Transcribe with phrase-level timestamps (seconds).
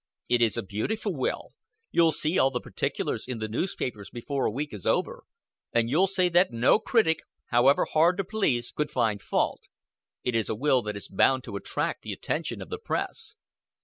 [0.29, 1.49] "It is a beautiful will.
[1.91, 5.25] You'll see all the particulars in the newspapers before a week is over,
[5.73, 7.19] and you'll say that no critic
[7.51, 9.67] however hard to please could find fault.
[10.23, 13.35] It is a will that is bound to attract the attention of the press."